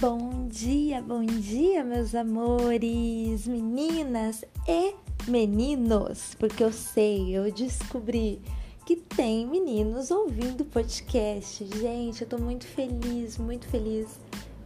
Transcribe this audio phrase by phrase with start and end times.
[0.00, 4.94] Bom dia, bom dia, meus amores, meninas e
[5.28, 8.40] meninos, porque eu sei, eu descobri
[8.86, 11.66] que tem meninos ouvindo podcast.
[11.78, 14.18] Gente, eu tô muito feliz, muito feliz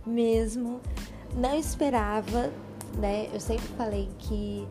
[0.07, 0.81] mesmo.
[1.35, 2.53] Não esperava,
[2.97, 3.29] né?
[3.35, 4.65] Eu sempre falei que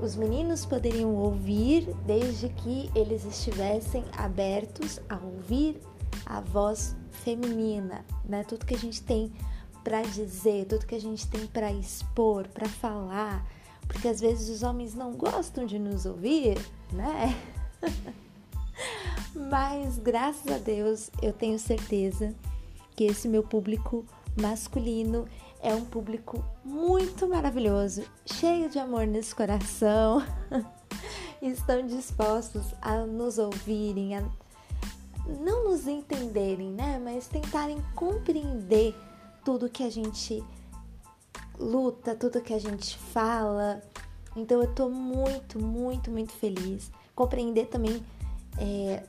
[0.00, 5.80] os meninos poderiam ouvir desde que eles estivessem abertos a ouvir
[6.24, 8.44] a voz feminina, né?
[8.44, 9.32] Tudo que a gente tem
[9.86, 13.46] para dizer, tudo que a gente tem para expor, para falar,
[13.86, 16.58] porque às vezes os homens não gostam de nos ouvir,
[16.92, 17.40] né?
[19.48, 22.34] Mas graças a Deus eu tenho certeza
[22.96, 24.04] que esse meu público
[24.36, 25.28] masculino
[25.62, 30.20] é um público muito maravilhoso, cheio de amor nesse coração.
[31.40, 34.24] Estão dispostos a nos ouvirem, a
[35.28, 37.00] não nos entenderem, né?
[37.00, 38.92] Mas tentarem compreender
[39.46, 40.42] tudo que a gente
[41.56, 43.80] luta, tudo que a gente fala.
[44.34, 46.90] Então eu tô muito, muito, muito feliz.
[47.14, 48.04] Compreender também,
[48.58, 49.04] é,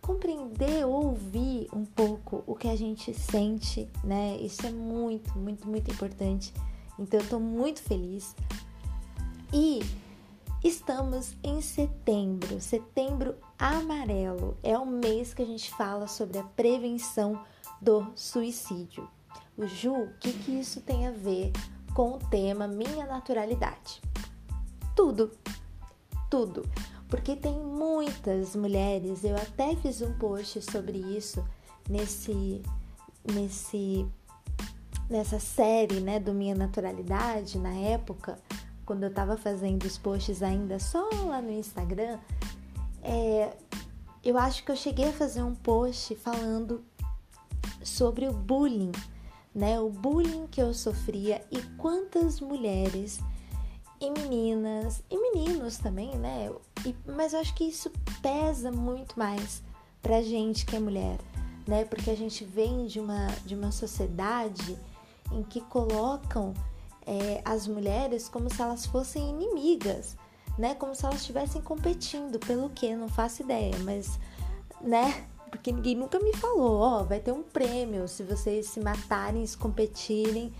[0.00, 4.36] compreender, ouvir um pouco o que a gente sente, né?
[4.36, 6.54] Isso é muito, muito, muito importante.
[6.96, 8.36] Então eu tô muito feliz.
[9.52, 9.80] E
[10.64, 14.56] Estamos em setembro, setembro amarelo.
[14.64, 17.40] É o mês que a gente fala sobre a prevenção
[17.80, 19.08] do suicídio.
[19.56, 21.52] O Ju, o que, que isso tem a ver
[21.94, 24.02] com o tema Minha Naturalidade?
[24.94, 25.30] Tudo,
[26.30, 26.68] tudo.
[27.08, 31.44] Porque tem muitas mulheres, eu até fiz um post sobre isso
[31.88, 32.60] nesse,
[33.32, 34.06] nesse,
[35.08, 38.38] nessa série né, do Minha Naturalidade na época
[38.86, 42.18] quando eu estava fazendo os posts ainda só lá no Instagram,
[43.02, 43.52] é,
[44.24, 46.84] eu acho que eu cheguei a fazer um post falando
[47.82, 48.92] sobre o bullying,
[49.56, 49.80] né?
[49.80, 53.18] O bullying que eu sofria e quantas mulheres
[53.98, 56.52] e meninas e meninos também, né?
[56.84, 59.62] E, mas eu acho que isso pesa muito mais
[60.02, 61.18] pra gente que é mulher,
[61.66, 61.86] né?
[61.86, 64.78] Porque a gente vem de uma, de uma sociedade
[65.32, 66.52] em que colocam
[67.06, 70.18] é, as mulheres como se elas fossem inimigas,
[70.58, 70.74] né?
[70.74, 72.94] Como se elas estivessem competindo pelo que?
[72.94, 74.20] Não faço ideia, mas,
[74.82, 75.26] né?
[75.56, 79.56] Porque ninguém nunca me falou, ó, vai ter um prêmio se vocês se matarem, se
[79.56, 80.52] competirem,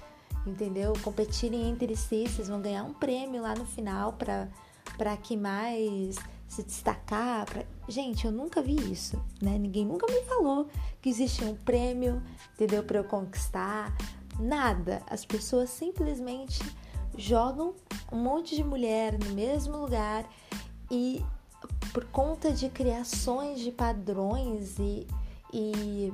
[0.47, 0.93] entendeu?
[1.03, 4.49] Competirem entre si, vocês vão ganhar um prêmio lá no final para
[4.97, 7.45] para que mais se destacar.
[7.45, 7.65] Pra...
[7.89, 9.59] Gente, eu nunca vi isso, né?
[9.59, 10.69] Ninguém nunca me falou
[11.03, 12.23] que existia um prêmio,
[12.55, 12.85] entendeu?
[12.85, 13.93] Para eu conquistar,
[14.39, 15.03] Nada.
[15.09, 16.61] As pessoas simplesmente
[17.17, 17.75] jogam
[18.13, 20.29] um monte de mulher no mesmo lugar
[20.91, 21.25] e
[21.97, 25.07] por conta de criações de padrões e,
[25.51, 26.13] e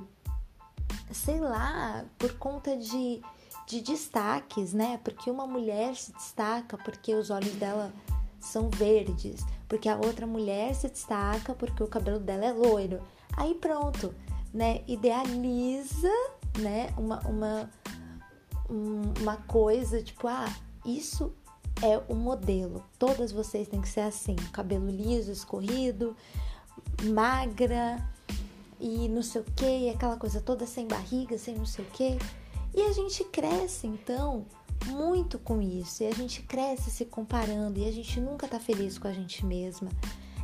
[1.10, 3.20] sei lá, por conta de,
[3.66, 5.00] de destaques, né?
[5.03, 7.93] Porque uma mulher se destaca porque os olhos dela
[8.38, 13.03] são verdes, porque a outra mulher se destaca porque o cabelo dela é loiro.
[13.37, 14.14] Aí pronto,
[14.54, 14.84] né?
[14.87, 16.12] Idealiza,
[16.60, 16.94] né?
[16.97, 17.70] Uma, uma,
[19.20, 20.47] uma coisa tipo, ah,
[20.87, 21.34] isso
[21.82, 22.84] é o modelo.
[22.98, 26.16] Todas vocês têm que ser assim, cabelo liso, escorrido,
[27.04, 28.03] magra
[28.81, 32.19] e não sei o que, aquela coisa toda sem barriga, sem não sei o que.
[32.75, 34.47] E a gente cresce então
[34.87, 38.99] muito com isso, e a gente cresce se comparando, e a gente nunca tá feliz
[38.99, 39.91] com a gente mesma,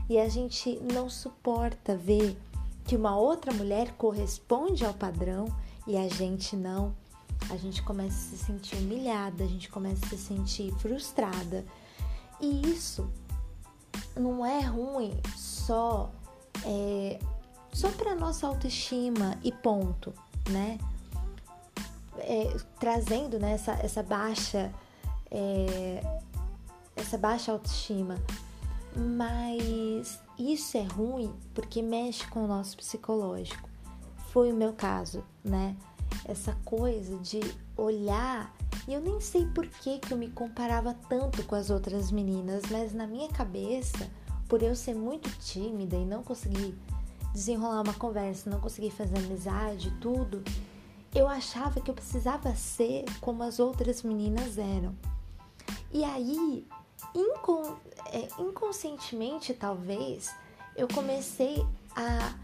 [0.08, 2.36] e a gente não suporta ver
[2.84, 5.46] que uma outra mulher corresponde ao padrão
[5.86, 6.94] e a gente não
[7.50, 11.64] a gente começa a se sentir humilhada, a gente começa a se sentir frustrada.
[12.40, 13.08] E isso
[14.16, 16.10] não é ruim só
[16.64, 17.18] é,
[17.72, 20.12] só para nossa autoestima e ponto,
[20.50, 20.78] né?
[22.18, 24.72] É, trazendo né, essa, essa baixa
[25.30, 26.02] é,
[26.96, 28.16] essa baixa autoestima,
[28.96, 33.68] mas isso é ruim porque mexe com o nosso psicológico.
[34.32, 35.76] Foi o meu caso, né?
[36.24, 37.40] Essa coisa de
[37.76, 38.54] olhar.
[38.86, 42.62] E eu nem sei por que, que eu me comparava tanto com as outras meninas,
[42.70, 44.10] mas na minha cabeça,
[44.48, 46.74] por eu ser muito tímida e não conseguir
[47.32, 50.42] desenrolar uma conversa, não conseguir fazer amizade, tudo,
[51.14, 54.94] eu achava que eu precisava ser como as outras meninas eram.
[55.92, 56.66] E aí,
[57.14, 57.76] incon
[58.12, 60.34] é, inconscientemente talvez,
[60.76, 62.34] eu comecei a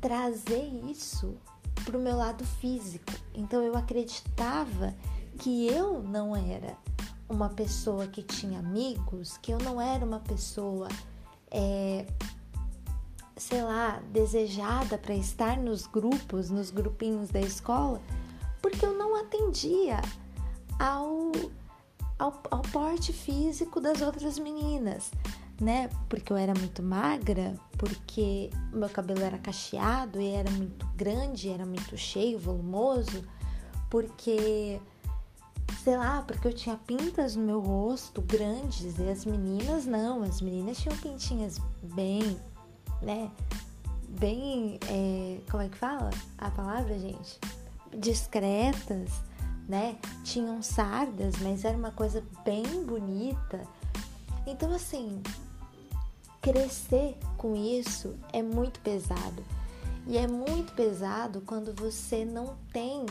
[0.00, 1.36] trazer isso
[1.84, 3.12] para o meu lado físico.
[3.34, 4.94] Então eu acreditava
[5.38, 6.76] que eu não era
[7.28, 10.88] uma pessoa que tinha amigos, que eu não era uma pessoa,
[11.50, 12.06] é,
[13.36, 18.00] sei lá, desejada para estar nos grupos, nos grupinhos da escola,
[18.60, 20.00] porque eu não atendia
[20.78, 21.32] ao,
[22.18, 25.10] ao, ao porte físico das outras meninas,
[25.64, 25.88] né?
[26.10, 31.64] Porque eu era muito magra, porque meu cabelo era cacheado e era muito grande, era
[31.64, 33.24] muito cheio, volumoso,
[33.90, 34.78] porque
[35.82, 40.42] sei lá, porque eu tinha pintas no meu rosto grandes e as meninas não, as
[40.42, 42.38] meninas tinham pintinhas bem,
[43.00, 43.30] né?
[44.20, 47.40] Bem, é, como é que fala a palavra, gente?
[47.98, 49.10] Discretas,
[49.66, 49.96] né?
[50.24, 53.66] Tinham sardas, mas era uma coisa bem bonita.
[54.46, 55.22] Então, assim,
[56.44, 59.42] crescer com isso é muito pesado.
[60.06, 63.06] E é muito pesado quando você não tem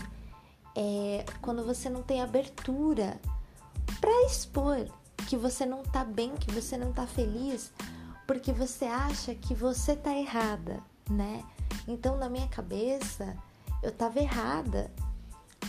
[0.76, 3.20] é, quando você não tem abertura
[4.00, 4.88] para expor
[5.28, 7.72] que você não tá bem, que você não tá feliz,
[8.28, 11.44] porque você acha que você tá errada, né?
[11.88, 13.36] Então, na minha cabeça,
[13.82, 14.92] eu tava errada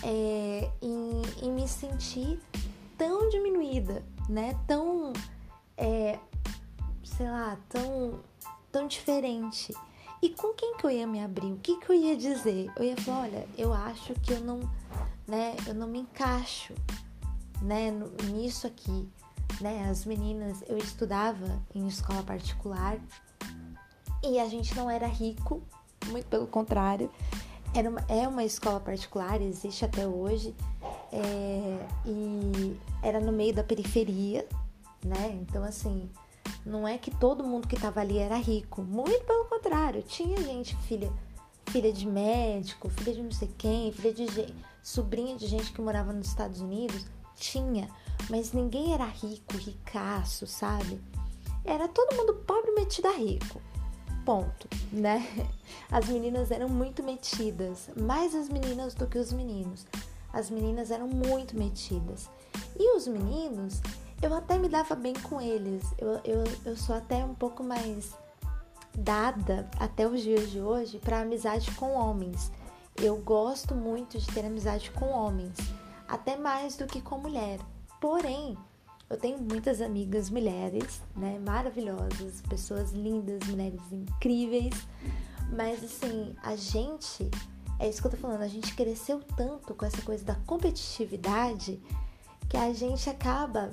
[0.02, 2.38] é, em, em, me sentir
[2.98, 4.58] tão diminuída, né?
[4.66, 5.12] Tão,
[5.76, 6.18] é,
[7.04, 8.20] sei lá, tão,
[8.72, 9.74] tão diferente.
[10.22, 11.52] E com quem que eu ia me abrir?
[11.52, 12.70] O que que eu ia dizer?
[12.76, 14.60] Eu ia falar, olha, eu acho que eu não,
[15.26, 16.72] né, eu não me encaixo,
[17.60, 17.90] né,
[18.30, 19.08] nisso aqui,
[19.60, 19.88] né?
[19.90, 22.98] As meninas, eu estudava em escola particular
[24.22, 25.62] e a gente não era rico,
[26.06, 27.10] muito pelo contrário.
[27.74, 30.54] Era uma, é uma escola particular, existe até hoje,
[31.12, 34.46] é, e era no meio da periferia,
[35.04, 35.38] né?
[35.42, 36.08] Então, assim,
[36.64, 40.76] não é que todo mundo que estava ali era rico, muito pelo contrário, tinha gente
[40.78, 41.12] filha
[41.66, 46.12] filha de médico, filha de não sei quem, filha de sobrinha de gente que morava
[46.12, 47.06] nos Estados Unidos,
[47.36, 47.88] tinha,
[48.30, 51.00] mas ninguém era rico, ricaço, sabe?
[51.64, 53.60] Era todo mundo pobre metido a rico.
[54.24, 55.26] Ponto, né?
[55.90, 59.86] As meninas eram muito metidas, mais as meninas do que os meninos.
[60.32, 62.30] As meninas eram muito metidas.
[62.78, 63.80] E os meninos,
[64.24, 65.84] eu até me dava bem com eles.
[65.98, 68.14] Eu, eu, eu sou até um pouco mais
[68.96, 72.50] dada até os dias de hoje para amizade com homens.
[72.96, 75.54] Eu gosto muito de ter amizade com homens,
[76.08, 77.58] até mais do que com mulher.
[78.00, 78.56] Porém,
[79.10, 84.86] eu tenho muitas amigas mulheres, né, maravilhosas, pessoas lindas, mulheres incríveis,
[85.54, 87.30] mas assim, a gente,
[87.78, 91.78] é isso que eu tô falando, a gente cresceu tanto com essa coisa da competitividade
[92.48, 93.70] que a gente acaba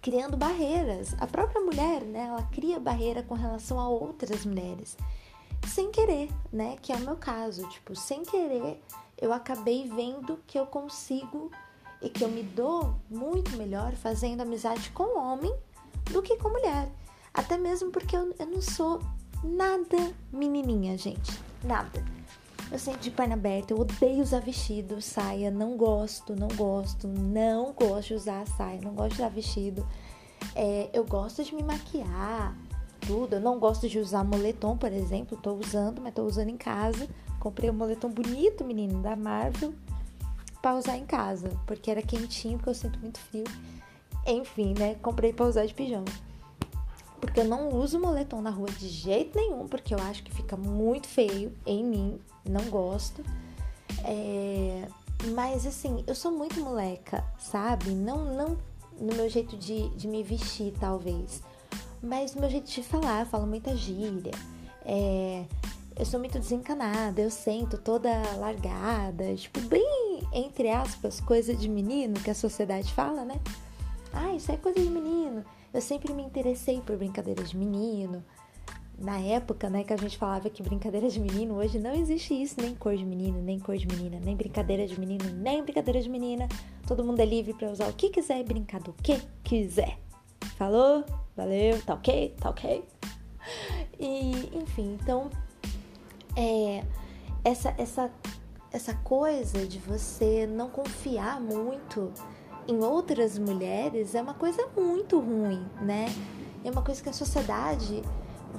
[0.00, 1.14] criando barreiras.
[1.18, 4.96] A própria mulher, né, ela cria barreira com relação a outras mulheres.
[5.66, 8.82] Sem querer, né, que é o meu caso, tipo, sem querer,
[9.20, 11.50] eu acabei vendo que eu consigo
[12.00, 15.54] e que eu me dou muito melhor fazendo amizade com homem
[16.10, 16.90] do que com mulher.
[17.32, 19.00] Até mesmo porque eu, eu não sou
[19.44, 21.38] nada menininha, gente.
[21.62, 22.02] Nada.
[22.70, 27.72] Eu sempre de perna aberta, eu odeio usar vestido, saia, não gosto, não gosto, não
[27.72, 29.86] gosto de usar saia, não gosto de usar vestido.
[30.54, 32.56] É, eu gosto de me maquiar,
[33.00, 33.34] tudo.
[33.34, 37.08] Eu não gosto de usar moletom, por exemplo, tô usando, mas tô usando em casa.
[37.40, 39.74] Comprei um moletom bonito, menino, da Marvel,
[40.62, 43.44] para usar em casa, porque era quentinho, porque eu sinto muito frio.
[44.26, 44.94] Enfim, né?
[44.96, 46.04] Comprei para usar de pijama.
[47.30, 50.56] Porque eu não uso moletom na rua de jeito nenhum, porque eu acho que fica
[50.56, 53.22] muito feio em mim não gosto.
[54.04, 54.88] É,
[55.32, 57.90] mas assim, eu sou muito moleca, sabe?
[57.90, 58.58] Não, não
[59.00, 61.40] no meu jeito de, de me vestir, talvez.
[62.02, 64.32] Mas no meu jeito de falar, eu falo muita gíria.
[64.84, 65.44] É,
[65.96, 72.14] eu sou muito desencanada, eu sento toda largada, tipo, bem, entre aspas, coisa de menino
[72.14, 73.38] que a sociedade fala, né?
[74.12, 75.44] Ah, isso é coisa de menino.
[75.72, 78.24] Eu sempre me interessei por brincadeiras de menino
[79.00, 82.60] na época, né, que a gente falava que brincadeira de menino, hoje não existe isso,
[82.60, 86.08] nem cor de menino, nem cor de menina, nem brincadeira de menino, nem brincadeira de
[86.08, 86.46] menina.
[86.86, 89.98] Todo mundo é livre para usar o que quiser e brincar do que quiser.
[90.58, 91.02] Falou?
[91.34, 92.34] Valeu, tá ok?
[92.38, 92.84] Tá ok?
[93.98, 95.30] E, enfim, então,
[96.36, 96.84] é,
[97.42, 98.10] essa, essa,
[98.70, 102.12] essa coisa de você não confiar muito
[102.68, 106.06] em outras mulheres é uma coisa muito ruim, né?
[106.64, 108.02] É uma coisa que a sociedade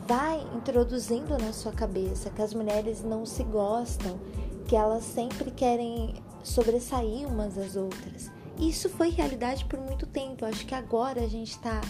[0.08, 4.20] vai introduzindo na sua cabeça que as mulheres não se gostam,
[4.68, 8.32] que elas sempre querem sobressair umas às outras.
[8.58, 10.46] E isso foi realidade por muito tempo.
[10.46, 11.82] Acho que agora a gente está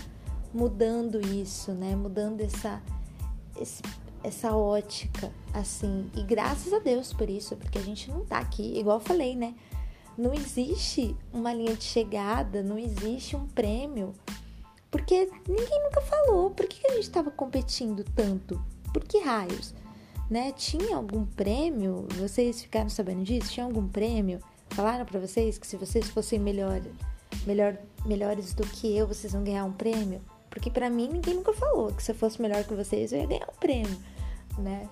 [0.53, 1.96] mudando isso, né?
[1.96, 2.82] Mudando essa,
[3.60, 3.82] esse,
[4.24, 6.10] essa ótica, assim.
[6.15, 9.36] E graças a Deus por isso, porque a gente não tá aqui, igual eu falei,
[9.36, 9.56] né?
[10.18, 14.13] Não existe uma linha de chegada, não existe um prêmio
[14.91, 16.51] porque ninguém nunca falou.
[16.51, 18.62] Por que a gente estava competindo tanto?
[18.94, 19.74] Por que raios?
[20.30, 20.51] Né?
[20.51, 22.08] Tinha algum prêmio?
[22.20, 23.51] Vocês ficaram sabendo disso?
[23.51, 24.41] Tinha algum prêmio?
[24.72, 26.82] falaram para vocês que se vocês fossem melhor,
[27.46, 30.22] melhor, melhores do que eu, vocês vão ganhar um prêmio?
[30.50, 33.27] Porque para mim ninguém nunca falou que se eu fosse melhor que vocês eu ia
[33.27, 33.98] ganhar um prêmio,
[34.58, 34.89] né?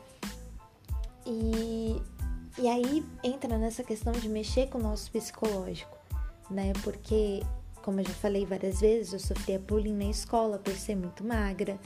[1.26, 2.02] E,
[2.62, 5.98] e aí entra nessa questão de mexer com o nosso psicológico,
[6.52, 6.74] né?
[6.84, 7.42] Porque,
[7.82, 11.80] como eu já falei várias vezes, eu sofria bullying na escola por ser muito magra,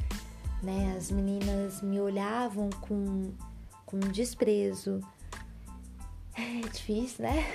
[0.64, 0.96] né?
[0.98, 3.32] As meninas me olhavam com,
[3.86, 5.00] com desprezo.
[6.36, 7.46] É difícil, né?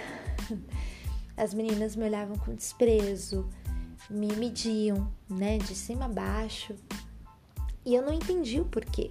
[1.37, 3.49] As meninas me olhavam com desprezo,
[4.09, 6.75] me mediam, né, de cima a baixo.
[7.85, 9.11] E eu não entendi o porquê.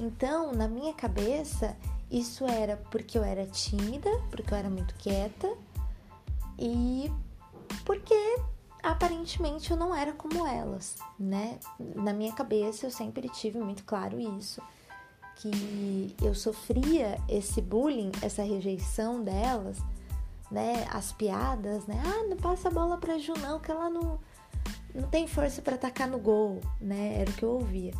[0.00, 1.76] Então, na minha cabeça,
[2.10, 5.52] isso era porque eu era tímida, porque eu era muito quieta
[6.58, 7.10] e
[7.84, 8.14] porque
[8.82, 11.58] aparentemente eu não era como elas, né?
[11.78, 14.62] Na minha cabeça eu sempre tive muito claro isso,
[15.36, 19.78] que eu sofria esse bullying, essa rejeição delas,
[20.50, 20.86] né?
[20.90, 22.00] As piadas, né?
[22.04, 24.18] Ah, não passa a bola pra Ju não, que ela não,
[24.94, 27.20] não tem força para atacar no gol, né?
[27.20, 27.92] Era o que eu ouvia.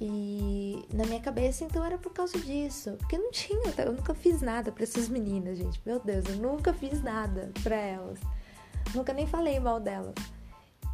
[0.00, 2.92] E na minha cabeça, então, era por causa disso.
[2.98, 5.80] Porque não tinha, eu nunca fiz nada para essas meninas, gente.
[5.84, 8.18] Meu Deus, eu nunca fiz nada para elas.
[8.94, 10.14] Nunca nem falei mal delas.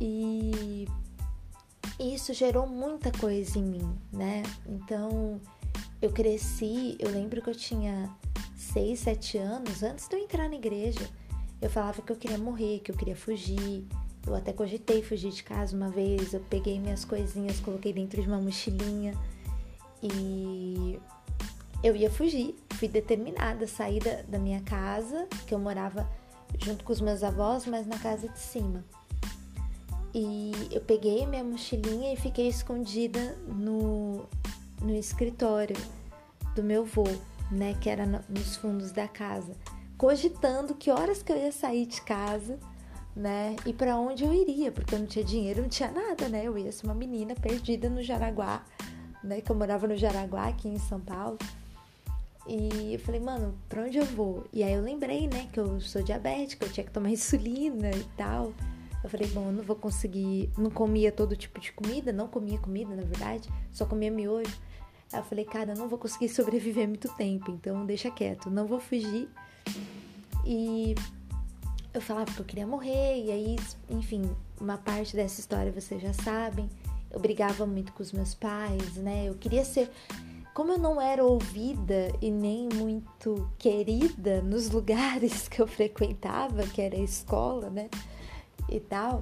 [0.00, 0.88] E
[1.98, 4.42] isso gerou muita coisa em mim, né?
[4.66, 5.40] Então,
[6.02, 8.10] eu cresci, eu lembro que eu tinha
[8.56, 11.08] 6, 7 anos, antes de eu entrar na igreja,
[11.62, 13.86] eu falava que eu queria morrer, que eu queria fugir.
[14.26, 18.26] Eu até cogitei fugir de casa uma vez, eu peguei minhas coisinhas, coloquei dentro de
[18.26, 19.14] uma mochilinha
[20.02, 20.98] e
[21.82, 22.56] eu ia fugir.
[22.70, 26.08] Fui determinada a sair da, da minha casa, que eu morava
[26.58, 28.84] junto com os meus avós, mas na casa de cima.
[30.14, 34.26] E eu peguei minha mochilinha e fiquei escondida no,
[34.80, 35.76] no escritório
[36.54, 37.04] do meu avô,
[37.50, 39.52] né, que era no, nos fundos da casa,
[39.96, 42.58] cogitando que horas que eu ia sair de casa,
[43.16, 46.44] né, e para onde eu iria, porque eu não tinha dinheiro, não tinha nada, né?
[46.44, 48.62] Eu ia ser uma menina perdida no Jaraguá,
[49.24, 51.38] né, que eu morava no Jaraguá aqui em São Paulo.
[52.46, 54.44] E eu falei, mano, pra onde eu vou?
[54.52, 58.04] E aí eu lembrei, né, que eu sou diabética, eu tinha que tomar insulina e
[58.18, 58.52] tal.
[59.02, 60.50] Eu falei, bom, eu não vou conseguir.
[60.56, 64.54] Não comia todo tipo de comida, não comia comida, na verdade, só comia miojo.
[65.10, 68.66] Aí eu falei, cara, eu não vou conseguir sobreviver muito tempo, então deixa quieto, não
[68.66, 69.28] vou fugir.
[70.44, 70.94] E
[71.96, 73.56] eu falava que eu queria morrer, e aí,
[73.88, 76.68] enfim, uma parte dessa história vocês já sabem.
[77.10, 79.28] Eu brigava muito com os meus pais, né?
[79.28, 79.90] Eu queria ser
[80.52, 86.82] como eu não era ouvida e nem muito querida nos lugares que eu frequentava, que
[86.82, 87.88] era a escola, né?
[88.68, 89.20] E tal,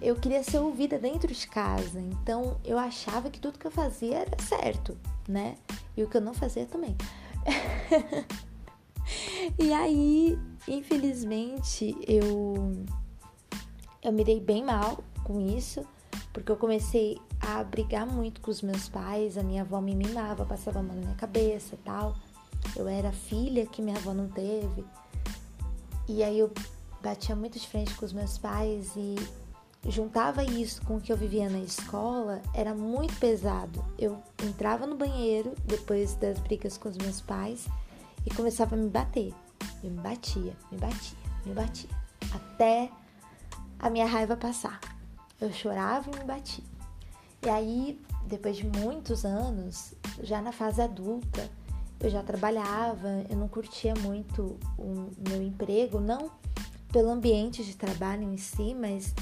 [0.00, 2.00] eu queria ser ouvida dentro de casa.
[2.00, 4.96] Então eu achava que tudo que eu fazia era certo,
[5.28, 5.56] né?
[5.96, 6.96] E o que eu não fazia também.
[9.58, 12.84] e aí, infelizmente, eu
[14.02, 15.84] eu me dei bem mal com isso,
[16.32, 19.36] porque eu comecei a brigar muito com os meus pais.
[19.36, 22.14] A minha avó me mimava, passava a mão na minha cabeça tal.
[22.76, 24.84] Eu era filha que minha avó não teve.
[26.08, 26.50] E aí eu
[27.02, 29.16] batia muito de frente com os meus pais e
[29.88, 33.84] juntava isso com o que eu vivia na escola, era muito pesado.
[33.98, 37.66] Eu entrava no banheiro depois das brigas com os meus pais
[38.26, 39.32] e começava a me bater.
[39.82, 41.90] Eu me batia, me batia, me batia.
[42.34, 42.90] Até
[43.78, 44.80] a minha raiva passar.
[45.40, 46.64] Eu chorava e me batia.
[47.42, 51.50] E aí, depois de muitos anos, já na fase adulta,
[51.98, 56.30] eu já trabalhava, eu não curtia muito o meu emprego, não
[56.92, 59.14] pelo ambiente de trabalho em si, mas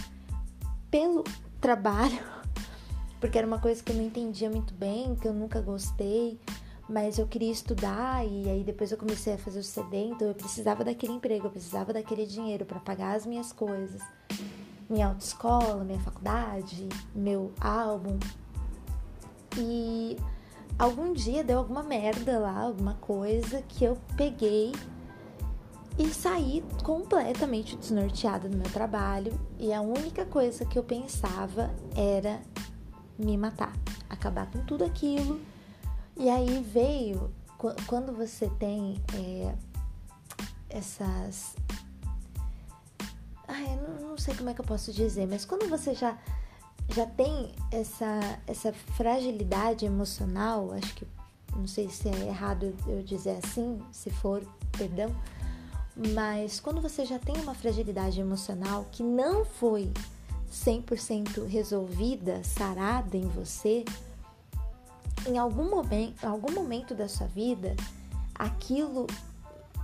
[0.90, 1.22] pelo
[1.60, 2.18] trabalho,
[3.20, 6.40] porque era uma coisa que eu não entendia muito bem, que eu nunca gostei,
[6.88, 10.34] mas eu queria estudar e aí depois eu comecei a fazer o CD, então eu
[10.34, 14.02] precisava daquele emprego, eu precisava daquele dinheiro para pagar as minhas coisas
[14.88, 18.18] minha autoescola, minha faculdade, meu álbum.
[19.56, 20.16] E
[20.78, 24.72] algum dia deu alguma merda lá, alguma coisa que eu peguei
[25.98, 32.40] e saí completamente desnorteada no meu trabalho e a única coisa que eu pensava era
[33.18, 33.72] me matar,
[34.08, 35.40] acabar com tudo aquilo.
[36.18, 37.32] E aí veio
[37.86, 39.54] quando você tem é,
[40.68, 41.54] essas
[43.46, 46.18] Ai, não, não sei como é que eu posso dizer, mas quando você já
[46.90, 51.06] já tem essa, essa fragilidade emocional, acho que
[51.54, 55.14] não sei se é errado eu dizer assim, se for, perdão,
[56.14, 59.92] mas quando você já tem uma fragilidade emocional que não foi
[60.50, 63.84] 100% resolvida, sarada em você,
[65.26, 67.74] em algum momento, em algum momento da sua vida,
[68.34, 69.06] aquilo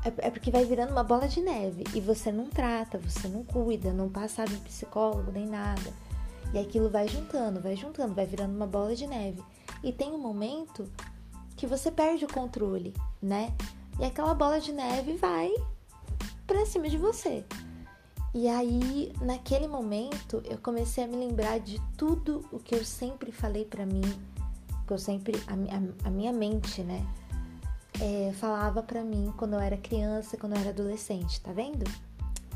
[0.05, 3.43] é, é porque vai virando uma bola de neve e você não trata, você não
[3.43, 5.93] cuida, não passa no psicólogo nem nada.
[6.53, 9.43] E aquilo vai juntando, vai juntando, vai virando uma bola de neve.
[9.83, 10.89] E tem um momento
[11.57, 13.53] que você perde o controle, né?
[13.99, 15.53] E aquela bola de neve vai
[16.47, 17.45] pra cima de você.
[18.33, 23.31] E aí, naquele momento, eu comecei a me lembrar de tudo o que eu sempre
[23.31, 24.03] falei para mim,
[24.87, 27.07] que eu sempre, a, a, a minha mente, né,
[28.01, 31.85] é, falava para mim quando eu era criança, quando eu era adolescente, tá vendo?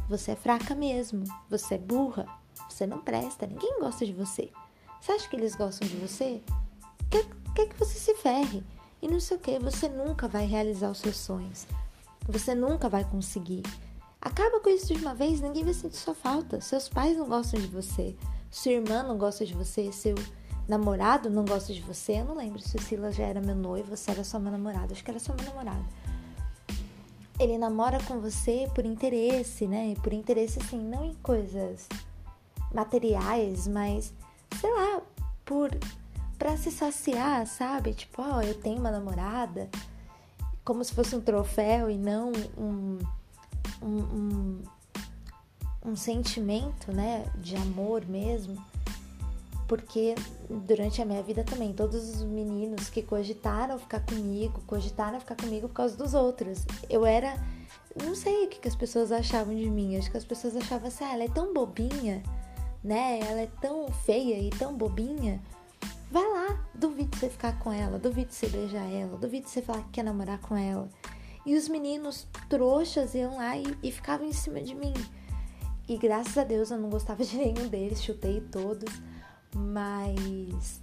[0.09, 2.27] Você é fraca mesmo, você é burra,
[2.69, 4.51] você não presta, ninguém gosta de você.
[5.01, 6.43] Você acha que eles gostam de você?
[7.11, 8.65] Quer, quer que você se ferre.
[9.01, 11.67] E não sei o que, você nunca vai realizar os seus sonhos.
[12.27, 13.63] Você nunca vai conseguir.
[14.21, 16.61] Acaba com isso de uma vez, ninguém vai sentir sua falta.
[16.61, 18.17] Seus pais não gostam de você,
[18.51, 20.17] sua irmã não gosta de você, seu
[20.69, 22.21] namorado não gosta de você.
[22.21, 24.93] Eu não lembro se o Silas já era meu noivo se era só meu namorado.
[24.93, 25.85] Acho que era só meu namorado.
[27.41, 29.95] Ele namora com você por interesse, né?
[30.03, 31.89] Por interesse, assim, não em coisas
[32.75, 34.13] materiais, mas,
[34.61, 35.01] sei lá,
[35.45, 35.71] por.
[36.39, 37.95] pra se saciar, sabe?
[37.95, 39.69] Tipo, ó, oh, eu tenho uma namorada.
[40.65, 42.99] Como se fosse um troféu e não um
[43.83, 44.63] um, um,
[45.85, 48.63] um sentimento, né, de amor mesmo,
[49.69, 50.15] porque
[50.49, 55.69] durante a minha vida também, todos os meninos que cogitaram ficar comigo, cogitaram ficar comigo
[55.69, 56.65] por causa dos outros.
[56.89, 57.37] Eu era.
[58.03, 59.97] Não sei o que, que as pessoas achavam de mim.
[59.97, 62.23] Acho que as pessoas achavam assim, ah, ela é tão bobinha,
[62.83, 63.21] né?
[63.21, 65.41] Ela é tão feia e tão bobinha.
[66.11, 69.91] Vai lá, duvido você ficar com ela, duvido você beijar ela, duvido você falar que
[69.91, 70.89] quer namorar com ela.
[71.45, 74.95] E os meninos trouxas iam lá e, e ficavam em cima de mim.
[75.87, 78.91] E graças a Deus eu não gostava de nenhum deles, chutei todos.
[79.55, 80.81] Mas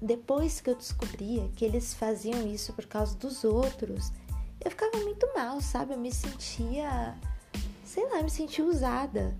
[0.00, 4.12] depois que eu descobria que eles faziam isso por causa dos outros,
[4.64, 5.94] eu ficava muito mal, sabe?
[5.94, 7.16] Eu me sentia,
[7.84, 9.36] sei lá, me sentia usada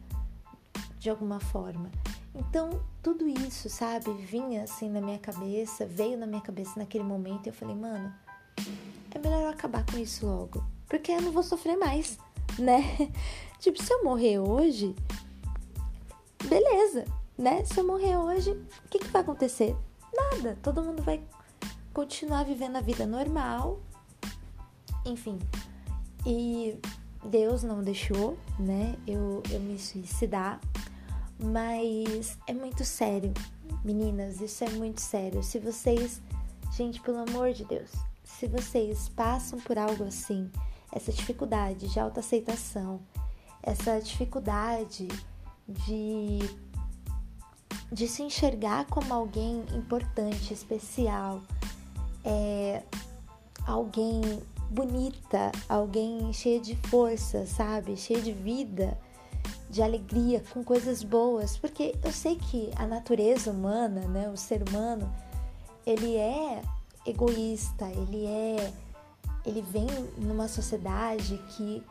[0.99, 1.91] de alguma forma.
[2.35, 7.47] Então, tudo isso, sabe, vinha assim na minha cabeça, veio na minha cabeça naquele momento
[7.47, 8.15] e eu falei, mano,
[9.11, 10.65] é melhor eu acabar com isso logo.
[10.89, 12.19] Porque eu não vou sofrer mais,
[12.59, 12.83] né?
[13.59, 14.95] tipo, se eu morrer hoje,
[16.49, 17.05] beleza,
[17.37, 17.65] né?
[17.65, 19.77] Se eu morrer hoje, o que, que vai acontecer?
[20.15, 20.59] Nada.
[20.63, 21.23] Todo mundo vai
[21.93, 23.81] continuar vivendo a vida normal.
[25.05, 25.39] Enfim.
[26.27, 26.79] E
[27.25, 28.97] Deus não deixou, né?
[29.07, 30.61] Eu, eu me suicidar.
[31.43, 33.33] Mas é muito sério.
[33.85, 35.43] Meninas, isso é muito sério.
[35.43, 36.21] Se vocês.
[36.73, 37.91] Gente, pelo amor de Deus,
[38.25, 40.51] se vocês passam por algo assim,
[40.91, 43.01] essa dificuldade de autoaceitação,
[43.63, 45.07] essa dificuldade
[45.69, 46.39] de,
[47.93, 51.43] de se enxergar como alguém importante, especial,
[52.25, 52.83] é,
[53.67, 54.23] alguém
[54.71, 57.95] bonita, alguém cheia de força, sabe?
[57.97, 58.99] Cheia de vida,
[59.69, 64.67] de alegria, com coisas boas, porque eu sei que a natureza humana, né, o ser
[64.67, 65.15] humano,
[65.85, 66.63] ele é
[67.07, 68.73] egoísta, ele é
[69.45, 71.83] ele vem numa sociedade que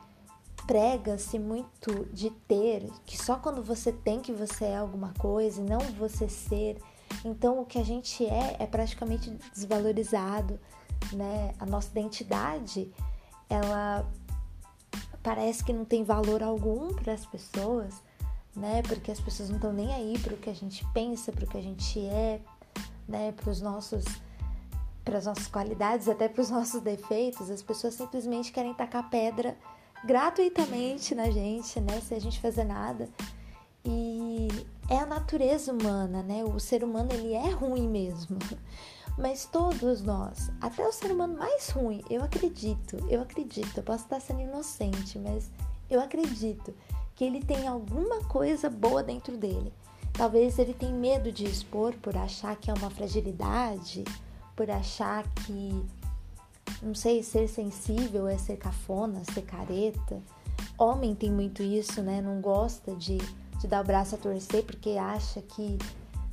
[0.66, 5.64] prega-se muito de ter, que só quando você tem que você é alguma coisa e
[5.64, 6.78] não você ser.
[7.26, 10.60] Então o que a gente é é praticamente desvalorizado,
[11.14, 11.54] né?
[11.60, 12.92] A nossa identidade,
[13.50, 14.10] ela
[15.22, 17.94] parece que não tem valor algum para as pessoas,
[18.56, 18.82] né?
[18.84, 21.48] Porque as pessoas não estão nem aí para o que a gente pensa, para o
[21.48, 22.42] que a gente é,
[23.08, 23.32] né?
[23.32, 24.06] Para os nossos
[25.04, 29.58] para as nossas qualidades, até para os nossos defeitos, as pessoas simplesmente querem tacar pedra
[30.04, 32.00] gratuitamente na gente, né?
[32.02, 33.10] Sem a gente fazer nada.
[33.84, 34.48] E
[34.90, 36.44] é a natureza humana, né?
[36.44, 38.38] O ser humano ele é ruim mesmo.
[39.18, 44.06] Mas todos nós, até o ser humano mais ruim, eu acredito, eu acredito, eu posso
[44.06, 45.52] estar sendo inocente, mas
[45.90, 46.74] eu acredito
[47.14, 49.74] que ele tem alguma coisa boa dentro dele.
[50.14, 54.04] Talvez ele tenha medo de expor por achar que é uma fragilidade,
[54.56, 55.86] por achar que,
[56.82, 60.22] não sei, ser sensível é ser cafona, ser careta.
[60.78, 62.22] Homem tem muito isso, né?
[62.22, 63.18] Não gosta de,
[63.60, 65.78] de dar o braço a torcer porque acha que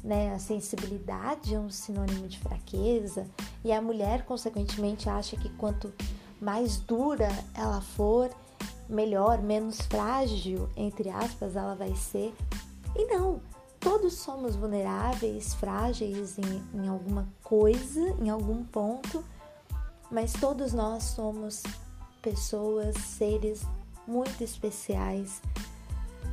[0.03, 3.27] né, a sensibilidade é um sinônimo de fraqueza.
[3.65, 5.93] E a mulher, consequentemente, acha que quanto
[6.41, 8.31] mais dura ela for,
[8.89, 12.35] melhor, menos frágil, entre aspas, ela vai ser.
[12.97, 13.41] E não,
[13.81, 19.25] Todos somos vulneráveis, frágeis em, em alguma coisa, em algum ponto,
[20.11, 21.63] mas todos nós somos
[22.23, 23.63] pessoas, seres
[24.07, 25.43] muito especiais.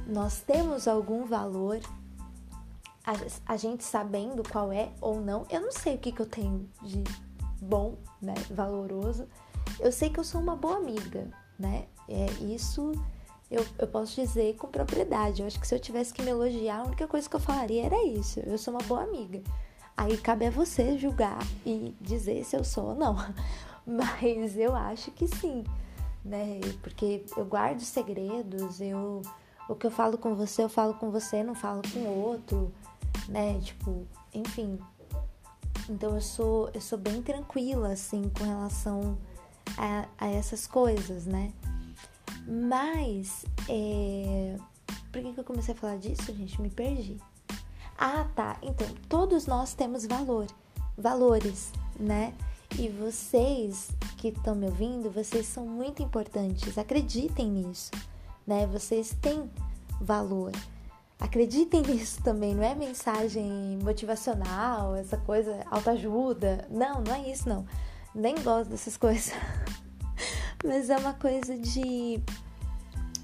[0.07, 1.79] Nós temos algum valor,
[3.05, 3.13] a,
[3.53, 5.45] a, gente sabendo qual é ou não.
[5.49, 7.03] Eu não sei o que, que eu tenho de
[7.61, 9.27] bom, né, valoroso.
[9.79, 11.27] Eu sei que eu sou uma boa amiga,
[11.59, 11.87] né?
[12.07, 12.91] É, isso
[13.49, 15.41] eu, eu posso dizer com propriedade.
[15.41, 17.85] Eu acho que se eu tivesse que me elogiar, a única coisa que eu falaria
[17.85, 18.39] era isso.
[18.39, 19.41] Eu sou uma boa amiga.
[19.97, 23.15] Aí cabe a você julgar e dizer se eu sou ou não.
[23.85, 25.63] Mas eu acho que sim,
[26.23, 26.59] né?
[26.81, 29.21] Porque eu guardo segredos, eu
[29.67, 32.71] o que eu falo com você, eu falo com você, não falo com outro,
[33.27, 33.59] né?
[33.61, 34.79] Tipo, enfim.
[35.89, 39.17] Então eu sou eu sou bem tranquila assim com relação
[39.77, 41.53] a, a essas coisas, né?
[42.47, 44.57] Mas é...
[45.11, 46.61] por que, que eu comecei a falar disso, gente?
[46.61, 47.17] Me perdi.
[47.97, 48.57] Ah, tá.
[48.61, 50.47] Então, todos nós temos valor,
[50.97, 52.33] valores, né?
[52.77, 56.77] E vocês que estão me ouvindo, vocês são muito importantes.
[56.77, 57.91] Acreditem nisso,
[58.45, 58.67] né?
[58.67, 59.49] Vocês têm
[60.01, 60.51] valor.
[61.19, 66.67] Acreditem nisso também, não é mensagem motivacional, essa coisa, autoajuda.
[66.69, 67.65] Não, não é isso não.
[68.13, 69.33] Nem gosto dessas coisas.
[70.63, 72.21] Mas é uma coisa de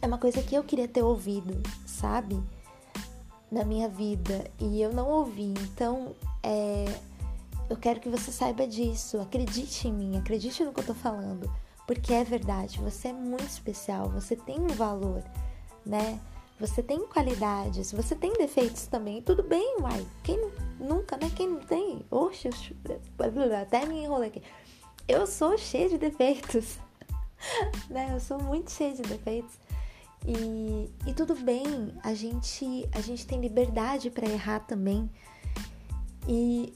[0.01, 2.41] é uma coisa que eu queria ter ouvido, sabe?
[3.51, 5.53] Na minha vida e eu não ouvi.
[5.59, 6.85] Então, é
[7.71, 9.17] eu quero que você saiba disso.
[9.21, 11.49] Acredite em mim, acredite no que eu tô falando.
[11.87, 15.23] Porque é verdade, você é muito especial, você tem um valor,
[15.85, 16.19] né?
[16.59, 19.21] Você tem qualidades, você tem defeitos também.
[19.21, 20.05] Tudo bem, uai.
[20.21, 21.31] Quem nunca, né?
[21.33, 22.05] Quem não tem?
[22.11, 22.49] Oxe,
[23.61, 24.43] até me enrolei aqui.
[25.07, 26.77] Eu sou cheia de defeitos,
[27.89, 28.09] né?
[28.13, 29.57] Eu sou muito cheia de defeitos.
[30.25, 35.09] E, e tudo bem, a gente, a gente tem liberdade para errar também.
[36.27, 36.73] E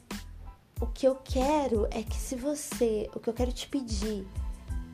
[0.79, 4.27] o que eu quero é que se você, o que eu quero te pedir,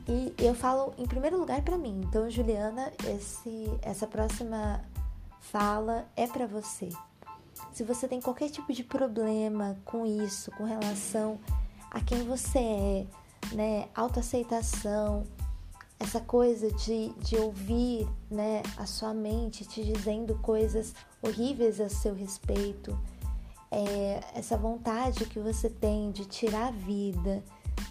[0.08, 2.02] e eu falo em primeiro lugar para mim.
[2.06, 4.82] Então, Juliana, esse essa próxima
[5.40, 6.90] fala é para você.
[7.72, 11.40] Se você tem qualquer tipo de problema com isso, com relação
[11.90, 13.08] a quem você é,
[13.54, 15.24] né, autoaceitação,
[16.02, 22.16] essa coisa de, de ouvir, né, a sua mente te dizendo coisas horríveis a seu
[22.16, 22.98] respeito,
[23.70, 27.44] é, essa vontade que você tem de tirar a vida,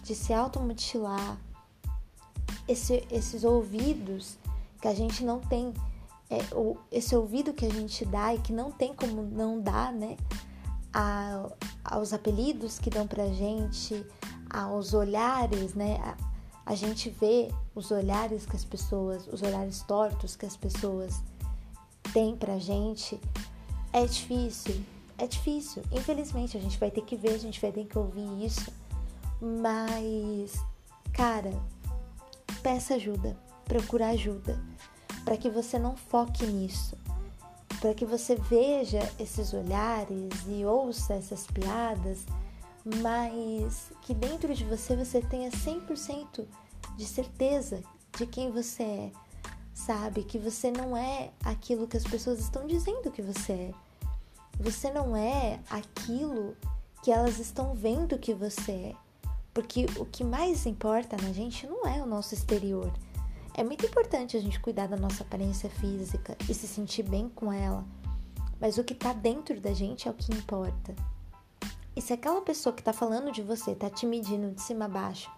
[0.03, 1.37] de se automutilar,
[2.67, 4.37] esse, esses ouvidos
[4.81, 5.73] que a gente não tem,
[6.29, 9.93] é, o, esse ouvido que a gente dá e que não tem como não dar,
[9.93, 10.17] né?
[10.93, 11.49] A,
[11.85, 14.05] aos apelidos que dão pra gente,
[14.49, 15.97] aos olhares, né?
[16.03, 16.17] A,
[16.71, 21.21] a gente vê os olhares que as pessoas, os olhares tortos que as pessoas
[22.13, 23.19] têm pra gente.
[23.93, 24.81] É difícil,
[25.17, 25.83] é difícil.
[25.91, 28.71] Infelizmente, a gente vai ter que ver, a gente vai ter que ouvir isso.
[29.41, 30.53] Mas,
[31.13, 31.51] cara,
[32.61, 34.59] peça ajuda, procura ajuda,
[35.23, 36.95] para que você não foque nisso,
[37.79, 42.25] para que você veja esses olhares e ouça essas piadas,
[43.01, 46.45] mas que dentro de você você tenha 100%
[47.01, 47.81] de certeza
[48.15, 49.11] de quem você é,
[49.73, 50.23] sabe?
[50.23, 53.73] Que você não é aquilo que as pessoas estão dizendo que você é
[54.59, 56.55] você não é aquilo
[57.01, 58.95] que elas estão vendo que você é.
[59.51, 62.93] Porque o que mais importa na gente não é o nosso exterior.
[63.55, 67.51] É muito importante a gente cuidar da nossa aparência física e se sentir bem com
[67.51, 67.83] ela.
[68.59, 70.95] Mas o que tá dentro da gente é o que importa.
[71.95, 74.87] E se aquela pessoa que tá falando de você tá te medindo de cima a
[74.87, 75.31] baixo,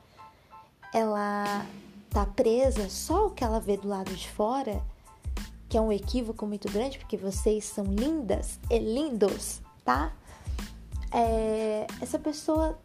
[0.94, 1.66] ela
[2.10, 4.82] tá presa só o que ela vê do lado de fora,
[5.68, 10.14] que é um equívoco muito grande, porque vocês são lindas e lindos, tá?
[11.12, 12.80] É, essa pessoa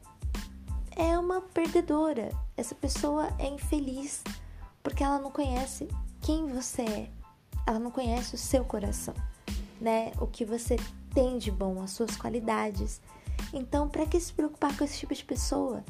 [0.96, 4.24] é uma perdedora, essa pessoa é infeliz,
[4.82, 5.86] porque ela não conhece
[6.22, 7.10] quem você é,
[7.66, 9.14] ela não conhece o seu coração,
[9.78, 10.12] né?
[10.18, 10.76] O que você
[11.12, 13.00] tem de bom, as suas qualidades.
[13.52, 15.84] Então, para que se preocupar com esse tipo de pessoa?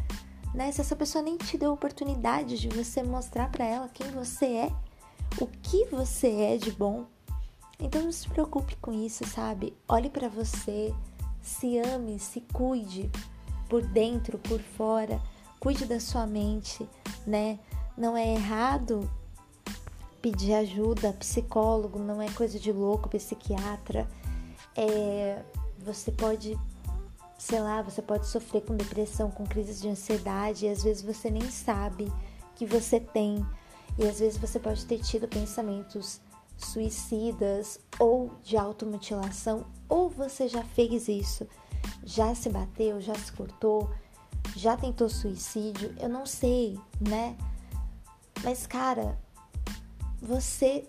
[0.54, 0.72] Né?
[0.72, 4.72] Se essa pessoa nem te deu oportunidade de você mostrar para ela quem você é,
[5.40, 7.06] o que você é de bom.
[7.78, 9.76] Então não se preocupe com isso, sabe?
[9.88, 10.92] Olhe para você,
[11.40, 13.10] se ame, se cuide
[13.68, 15.20] por dentro, por fora,
[15.60, 16.88] cuide da sua mente,
[17.26, 17.58] né?
[17.96, 19.08] Não é errado
[20.20, 24.08] pedir ajuda, psicólogo, não é coisa de louco, psiquiatra.
[24.76, 25.42] É,
[25.78, 26.58] você pode,
[27.38, 31.30] sei lá, você pode sofrer com depressão, com crises de ansiedade, e às vezes você
[31.30, 32.12] nem sabe
[32.56, 33.46] que você tem
[33.96, 36.20] e às vezes você pode ter tido pensamentos
[36.56, 41.46] suicidas ou de automutilação, ou você já fez isso,
[42.04, 43.90] já se bateu, já se cortou,
[44.56, 47.36] já tentou suicídio, eu não sei, né?
[48.42, 49.18] Mas cara,
[50.20, 50.88] você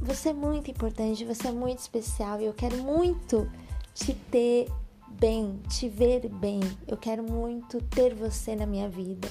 [0.00, 3.50] você é muito importante, você é muito especial e eu quero muito
[3.94, 4.70] te ter
[5.10, 6.60] bem, te ver bem.
[6.86, 9.28] Eu quero muito ter você na minha vida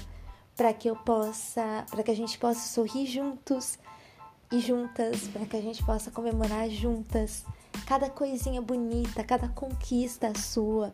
[0.56, 3.80] para que eu possa, para que a gente possa sorrir juntos
[4.52, 7.46] e juntas, para que a gente possa comemorar juntas
[7.86, 10.94] cada coisinha bonita, cada conquista sua,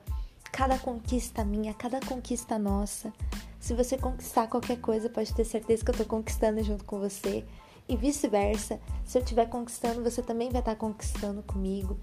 [0.51, 3.11] cada conquista minha, cada conquista nossa.
[3.59, 7.43] Se você conquistar qualquer coisa, pode ter certeza que eu tô conquistando junto com você.
[7.87, 11.97] E vice-versa, se eu estiver conquistando, você também vai estar conquistando comigo.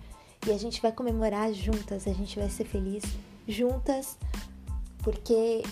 [0.46, 3.04] E a gente vai comemorar juntas, a gente vai ser feliz
[3.46, 4.16] juntas,
[4.98, 5.62] porque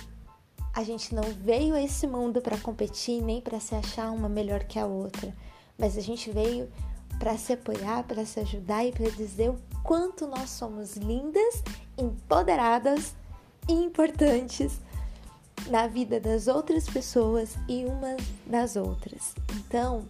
[0.72, 4.64] a gente não veio a esse mundo para competir nem para se achar uma melhor
[4.64, 5.34] que a outra,
[5.76, 6.70] mas a gente veio
[7.18, 11.62] para se apoiar, para se ajudar e para dizer o quanto nós somos lindas,
[11.98, 13.14] empoderadas
[13.68, 14.80] e importantes
[15.68, 19.34] na vida das outras pessoas e umas das outras.
[19.56, 20.04] Então,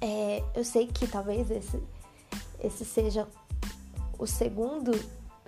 [0.00, 1.82] é, eu sei que talvez esse,
[2.62, 3.26] esse seja
[4.22, 4.92] o segundo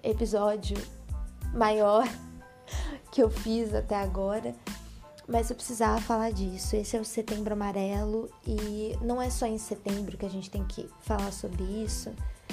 [0.02, 0.76] episódio
[1.52, 2.04] maior
[3.12, 4.52] que eu fiz até agora,
[5.28, 6.74] mas eu precisava falar disso.
[6.74, 10.64] Esse é o Setembro Amarelo e não é só em setembro que a gente tem
[10.64, 12.12] que falar sobre isso,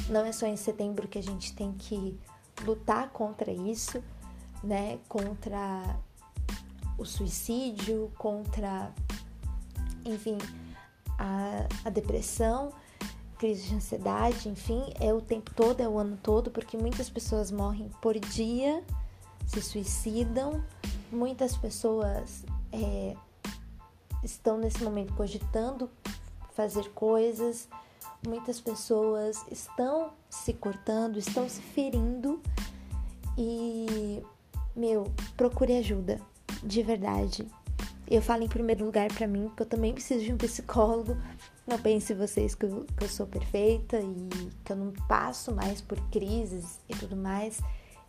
[0.10, 2.19] não é só em setembro que a gente tem que
[2.63, 4.03] lutar contra isso,
[4.63, 4.99] né?
[5.10, 5.97] Contra
[6.99, 8.93] o suicídio, contra,
[10.05, 10.38] enfim,
[11.17, 12.71] a, a depressão,
[13.41, 17.49] crise de ansiedade, enfim, é o tempo todo, é o ano todo, porque muitas pessoas
[17.49, 18.84] morrem por dia
[19.47, 20.63] se suicidam,
[21.12, 23.15] muitas pessoas é,
[24.23, 25.89] estão nesse momento cogitando
[26.54, 27.67] fazer coisas,
[28.23, 32.39] muitas pessoas estão se cortando, estão se ferindo
[33.36, 34.21] e,
[34.75, 36.21] meu, procure ajuda,
[36.62, 37.47] de verdade.
[38.08, 41.17] Eu falo em primeiro lugar para mim, que eu também preciso de um psicólogo.
[41.71, 45.79] Não pense vocês que eu, que eu sou perfeita e que eu não passo mais
[45.79, 47.62] por crises e tudo mais.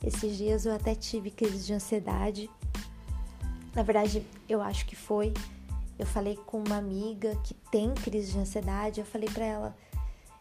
[0.04, 2.50] Esses dias eu até tive crise de ansiedade.
[3.72, 5.32] Na verdade, eu acho que foi.
[5.96, 8.98] Eu falei com uma amiga que tem crise de ansiedade.
[8.98, 9.76] Eu falei para ela,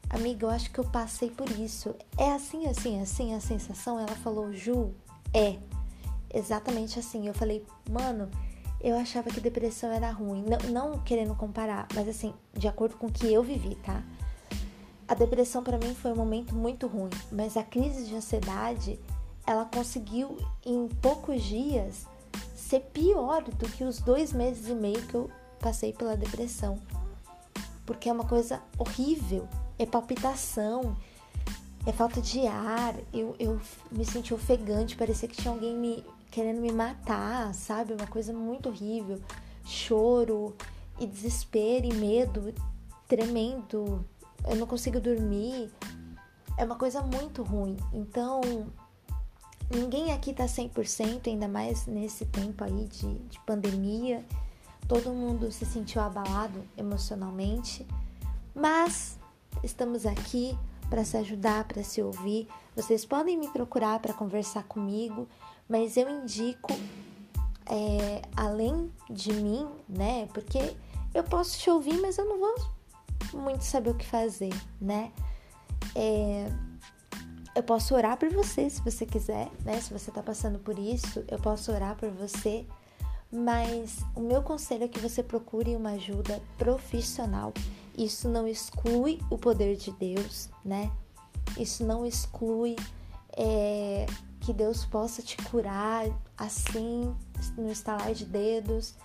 [0.10, 1.94] amiga, eu acho que eu passei por isso.
[2.18, 4.00] É assim, assim, assim a sensação?
[4.00, 4.96] Ela falou, Ju,
[5.32, 5.60] é
[6.34, 7.28] exatamente assim.
[7.28, 8.32] Eu falei, mano,
[8.84, 10.44] eu achava que depressão era ruim.
[10.44, 14.04] Não, não querendo comparar, mas assim, de acordo com o que eu vivi, tá?
[15.08, 19.00] A depressão para mim foi um momento muito ruim, mas a crise de ansiedade
[19.46, 22.08] ela conseguiu em poucos dias
[22.56, 26.80] ser pior do que os dois meses e meio que eu passei pela depressão.
[27.86, 30.96] Porque é uma coisa horrível, é palpitação,
[31.86, 32.96] é falta de ar.
[33.14, 33.60] Eu, eu
[33.92, 37.94] me senti ofegante, parecia que tinha alguém me querendo me matar, sabe?
[37.94, 39.22] Uma coisa muito horrível.
[39.64, 40.56] Choro
[41.00, 42.54] e desespero e medo
[43.08, 44.04] tremendo.
[44.48, 45.70] Eu não consigo dormir.
[46.58, 47.78] É uma coisa muito ruim.
[47.94, 48.42] Então,
[49.74, 54.26] Ninguém aqui tá 100%, ainda mais nesse tempo aí de, de pandemia.
[54.86, 57.88] Todo mundo se sentiu abalado emocionalmente,
[58.54, 59.18] mas
[59.64, 60.58] estamos aqui
[60.90, 62.50] para se ajudar, para se ouvir.
[62.76, 65.26] Vocês podem me procurar para conversar comigo,
[65.68, 66.74] mas eu indico,
[67.66, 70.28] é, além de mim, né?
[70.34, 70.76] Porque
[71.14, 72.56] eu posso te ouvir, mas eu não vou
[73.34, 75.12] muito saber o que fazer, né?
[75.96, 76.52] É,
[77.56, 79.80] eu posso orar por você se você quiser, né?
[79.82, 82.66] Se você tá passando por isso, eu posso orar por você.
[83.32, 87.54] Mas o meu conselho é que você procure uma ajuda profissional.
[87.98, 90.92] Isso não exclui o poder de Deus, né?
[91.58, 92.76] Isso não exclui
[93.38, 94.06] é,
[94.42, 96.06] que Deus possa te curar
[96.38, 97.16] assim,
[97.58, 98.96] no estalar de dedos.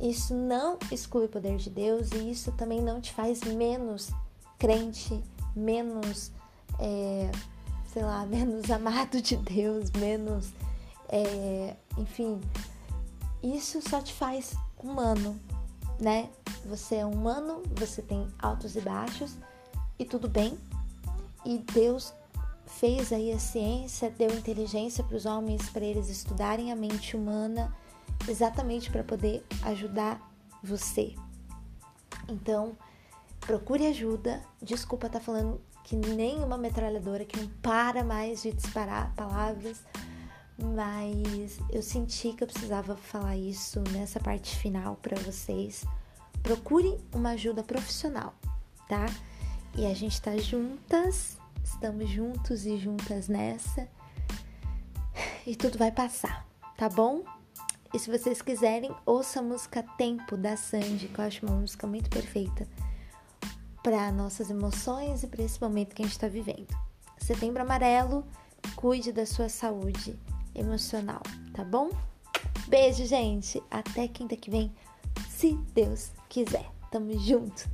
[0.00, 4.10] Isso não exclui o poder de Deus e isso também não te faz menos
[4.58, 5.22] crente,
[5.54, 6.32] menos
[6.78, 7.30] é,
[7.92, 10.50] sei lá, menos amado de Deus, menos.
[11.08, 12.40] É, enfim,
[13.42, 15.38] isso só te faz humano,
[16.00, 16.30] né?
[16.66, 19.36] Você é humano, você tem altos e baixos
[19.98, 20.56] e tudo bem.
[21.44, 22.14] E Deus
[22.78, 27.74] fez aí a ciência, deu inteligência para os homens para eles estudarem a mente humana,
[28.28, 30.20] exatamente para poder ajudar
[30.62, 31.14] você.
[32.28, 32.76] Então,
[33.40, 34.42] procure ajuda.
[34.60, 39.82] Desculpa estar tá falando que nem uma metralhadora que não para mais de disparar palavras,
[40.58, 45.84] mas eu senti que eu precisava falar isso nessa parte final para vocês.
[46.42, 48.34] Procure uma ajuda profissional,
[48.88, 49.06] tá?
[49.76, 53.88] E a gente tá juntas, estamos juntos e juntas nessa.
[55.46, 56.46] E tudo vai passar,
[56.76, 57.22] tá bom?
[57.92, 61.86] E se vocês quiserem, ouça a música Tempo da Sandy, que eu acho uma música
[61.86, 62.66] muito perfeita
[63.82, 66.68] para nossas emoções e para esse momento que a gente está vivendo.
[67.18, 68.24] Setembro Amarelo,
[68.76, 70.18] cuide da sua saúde
[70.54, 71.22] emocional,
[71.52, 71.90] tá bom?
[72.68, 73.62] Beijo, gente.
[73.70, 74.72] Até quinta que vem,
[75.28, 76.70] se Deus quiser.
[76.90, 77.68] Tamo junto.